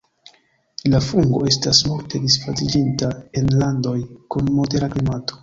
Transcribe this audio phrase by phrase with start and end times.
[0.93, 3.11] La fungo estas multe disvastiĝinta
[3.43, 3.95] en landoj
[4.37, 5.39] kun modera klimato.